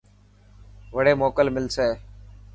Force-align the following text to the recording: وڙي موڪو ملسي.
وڙي 0.95 1.13
موڪو 1.21 1.41
ملسي. 1.55 1.87